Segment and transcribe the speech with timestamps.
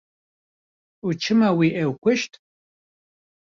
[1.05, 2.31] Û çima wî ew kuşt?